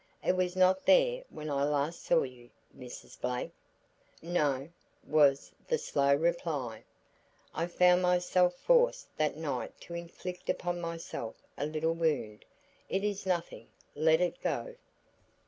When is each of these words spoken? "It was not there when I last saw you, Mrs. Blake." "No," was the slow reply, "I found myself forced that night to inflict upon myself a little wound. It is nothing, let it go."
"It 0.25 0.35
was 0.35 0.55
not 0.55 0.87
there 0.87 1.23
when 1.29 1.47
I 1.51 1.63
last 1.63 2.03
saw 2.03 2.23
you, 2.23 2.49
Mrs. 2.75 3.21
Blake." 3.21 3.51
"No," 4.19 4.69
was 5.03 5.51
the 5.67 5.77
slow 5.77 6.15
reply, 6.15 6.85
"I 7.53 7.67
found 7.67 8.01
myself 8.01 8.55
forced 8.55 9.15
that 9.17 9.37
night 9.37 9.79
to 9.81 9.93
inflict 9.93 10.49
upon 10.49 10.81
myself 10.81 11.35
a 11.55 11.67
little 11.67 11.93
wound. 11.93 12.45
It 12.89 13.03
is 13.03 13.27
nothing, 13.27 13.67
let 13.93 14.21
it 14.21 14.41
go." 14.41 14.73